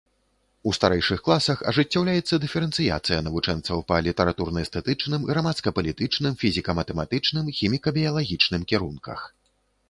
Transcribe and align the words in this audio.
У 0.69 0.71
старэйшых 0.75 1.19
класах 1.25 1.59
ажыццяўляецца 1.71 2.39
дыферэнцыяцыя 2.45 3.19
навучэнцаў 3.27 3.83
па 3.91 3.99
літаратурна-эстэтычным, 4.07 5.29
грамадска-палітычным, 5.33 6.33
фізіка-матэматычным, 6.45 7.45
хіміка-біялагічным 7.61 8.61
кірунках. 8.75 9.19